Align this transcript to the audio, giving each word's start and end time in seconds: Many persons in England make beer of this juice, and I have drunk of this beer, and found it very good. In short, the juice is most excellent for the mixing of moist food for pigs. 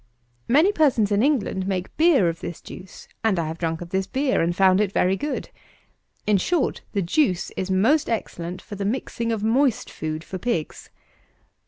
Many 0.47 0.71
persons 0.71 1.11
in 1.11 1.21
England 1.21 1.67
make 1.67 1.95
beer 1.95 2.27
of 2.27 2.39
this 2.39 2.59
juice, 2.59 3.07
and 3.23 3.37
I 3.37 3.45
have 3.45 3.59
drunk 3.59 3.81
of 3.81 3.89
this 3.91 4.07
beer, 4.07 4.41
and 4.41 4.55
found 4.55 4.81
it 4.81 4.91
very 4.91 5.15
good. 5.15 5.51
In 6.25 6.37
short, 6.37 6.81
the 6.93 7.03
juice 7.03 7.51
is 7.51 7.69
most 7.69 8.09
excellent 8.09 8.63
for 8.63 8.73
the 8.73 8.83
mixing 8.83 9.31
of 9.31 9.43
moist 9.43 9.91
food 9.91 10.23
for 10.23 10.39
pigs. 10.39 10.89